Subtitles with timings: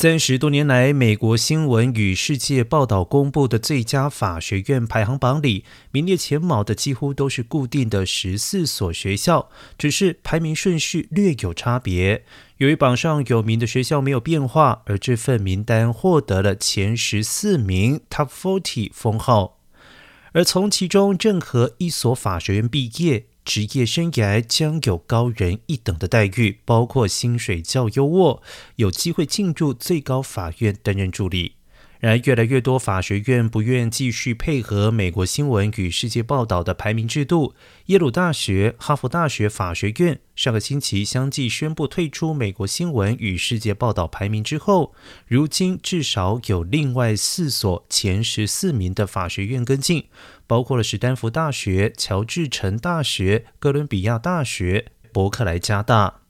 [0.00, 12.24] 三十多年来，美国新闻与世界报道公布的最佳法学院排行榜里，名列前茅的几乎都是固定的十四所学校，只是排名顺序略有差别。
[12.58, 19.58] 由于榜上有名的学校没有变化，而这份名单获得了前十四名 （Top Forty） 封号。
[20.30, 28.42] 而从其中任何一所法学院毕业，职业生涯将有高人一等的待遇，包括薪水较优渥，
[28.76, 31.57] 有机会进驻最高法院担任助理。
[32.00, 37.54] 然而，越来越多法学院不愿继续配合美国新闻与世界报道的排名制度。
[37.86, 44.94] 耶鲁大学、哈佛大学法学院上个星期相继宣布退出美国新闻与世界报道排名之后，
[45.26, 50.04] 如今至少有另外四所前十四名的法学院跟进，
[50.46, 56.20] 包括了史丹福大学、乔治城大学、哥伦比亚大学、伯克莱加大。